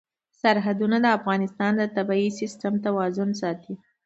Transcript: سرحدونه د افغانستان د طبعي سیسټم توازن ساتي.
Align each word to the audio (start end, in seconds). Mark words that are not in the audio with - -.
سرحدونه 0.41 0.97
د 1.03 1.07
افغانستان 1.17 1.71
د 1.77 1.83
طبعي 1.95 2.27
سیسټم 2.39 2.73
توازن 2.85 3.29
ساتي. 3.41 3.73